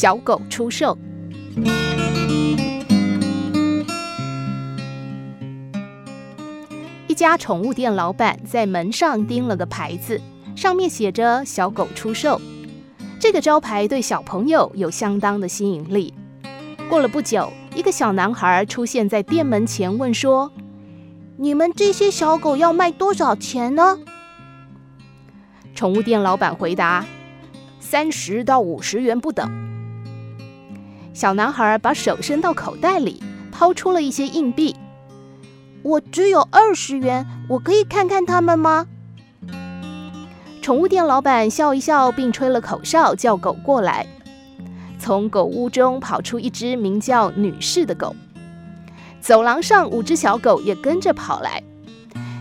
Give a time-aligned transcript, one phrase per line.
[0.00, 0.96] 小狗出售。
[7.06, 10.18] 一家宠物店老板在门上钉了个牌子，
[10.56, 12.40] 上面写着“小狗出售”。
[13.20, 16.14] 这个招牌对小朋友有相当的吸引力。
[16.88, 20.50] 过了不久，一个小男孩出现在店门前，问说
[21.36, 23.98] ：“你们这些小狗要卖多少钱呢？”
[25.76, 27.04] 宠物店老板回答
[27.78, 29.46] ：“三十到五十元不等。”
[31.12, 34.76] 小男孩把手伸到口袋里，掏出了一些硬币。
[35.82, 38.86] 我只有二十元，我可以看看它们吗？
[40.62, 44.06] 宠物店老板笑一笑，并吹了口哨，叫狗过来。
[44.98, 48.14] 从狗屋中跑出一只名叫女士的狗。
[49.20, 51.62] 走廊上五只小狗也跟着跑来，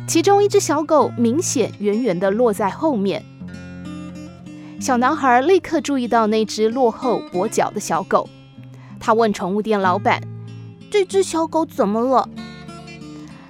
[0.07, 3.23] 其中一只小狗明显远远地落在后面。
[4.79, 8.29] 小男孩立刻注意到那只落后跛脚的小狗，
[8.99, 10.21] 他问宠物店老板
[10.91, 12.27] ：“这只小狗怎么了？”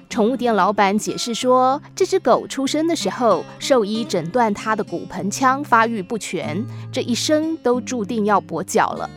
[0.08, 9.08] 宠物店老板解释说，这只狗出生的时候，兽医诊断它的骨盆腔发育不全，这一生都注定要跛脚了。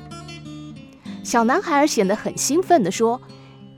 [1.23, 3.19] 小男孩显得很兴奋地说：“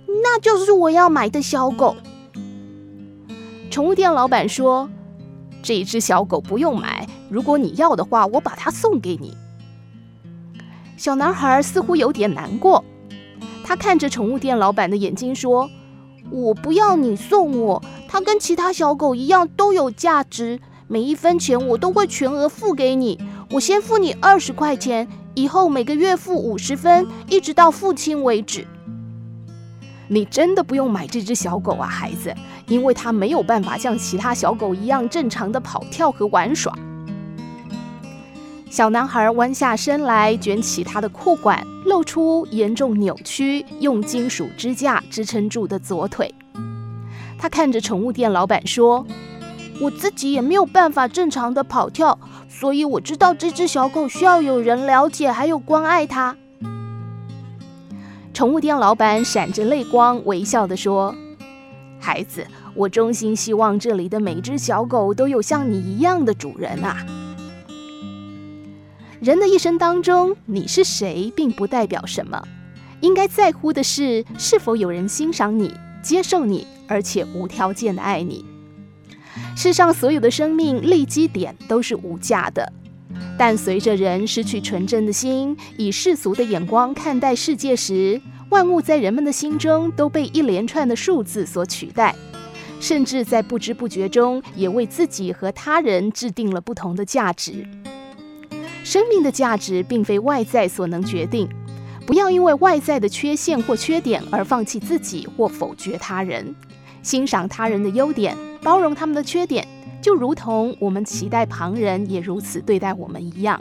[0.07, 1.95] 那就是我要买的小狗。”
[3.71, 4.89] 宠物店老板说
[5.63, 9.37] ：“这一只小狗不用买，如果你要的话，我把它送给你。”
[11.05, 12.83] 小男孩似乎有点难过，
[13.63, 15.69] 他看着宠物店老板的眼睛说。
[16.31, 23.19] 我不要你送我，它跟其他小狗一样都有价值，每一分钱我都会全额付给你。
[23.51, 28.65] 我先付你二十块钱，以后每个月付五十分，一直到付清为止。
[30.07, 32.33] 你真的不用买这只小狗啊，孩子，
[32.67, 36.75] 因为它没有办法像其他小狗一样正常的跑跳和玩耍。
[38.75, 46.35] 小男孩弯下身来，卷起他的裤管，露出严重扭曲、用金属支架支撑住的左腿。
[47.37, 49.07] 他看着宠物店老板说
[49.79, 52.19] ：“我自己也没有办法正常的跑跳，
[52.49, 56.35] 所以我知道这只小狗需要有人了解，还有关爱它。”
[58.35, 61.15] 宠物店老板闪着泪光，微笑地说
[61.97, 66.97] ：“孩子，我衷心希望这里的每只小狗都有像你一样的主人啊。”
[69.25, 72.47] 人的一生当中，你是谁并不代表什么，
[73.01, 78.45] 应该在乎的是是否有人欣赏你、接受你，而且无条件的爱你。
[79.57, 82.71] 世上所有的生命立基点都是无价的，
[83.35, 88.21] 但随着人失去纯真的心，以世俗的眼光看待世界时，
[88.51, 92.13] 万物在人们的心中都被一连串的数字所取代，
[92.79, 97.65] 甚至在不知不觉中也为自己和他人制定了不同的价值。
[98.85, 101.49] 生命的价值并非外在所能决定，
[102.05, 106.55] 不要因为外在的缺陷或缺点而放弃自己或否决他人。
[107.01, 109.67] 欣赏他人的优点，包容他们的缺点，
[110.03, 113.59] 就如同我们期待旁人也如此对待我们一样。